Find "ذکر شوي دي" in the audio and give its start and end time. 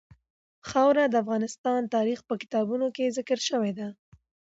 3.17-3.87